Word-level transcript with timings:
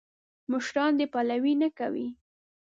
مشران 0.51 0.91
دې 0.99 1.05
پلوي 1.13 1.53
نه 1.61 1.69
کوي. 1.77 2.07